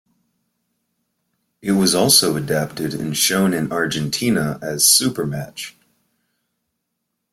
[1.61, 5.73] It was also adapted and shown in Argentina as "Supermatch".